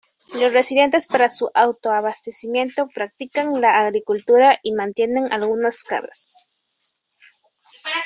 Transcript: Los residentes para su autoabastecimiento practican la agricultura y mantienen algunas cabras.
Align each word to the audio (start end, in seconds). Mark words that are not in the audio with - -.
Los 0.33 0.51
residentes 0.51 1.05
para 1.05 1.29
su 1.29 1.51
autoabastecimiento 1.53 2.87
practican 2.87 3.61
la 3.61 3.77
agricultura 3.85 4.57
y 4.63 4.73
mantienen 4.73 5.31
algunas 5.31 5.83
cabras. 5.83 6.47